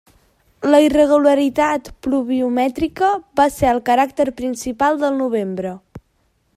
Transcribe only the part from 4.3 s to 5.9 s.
principal del novembre.